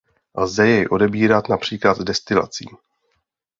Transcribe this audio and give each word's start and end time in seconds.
Lze 0.35 0.67
jej 0.67 0.87
odebírat 0.89 1.49
například 1.49 1.97
destilací. 1.99 2.65